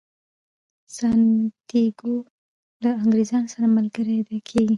سانتیاګو 0.95 2.15
له 2.83 2.89
انګریز 3.03 3.31
سره 3.53 3.65
ملګری 3.75 4.17
کیږي. 4.47 4.65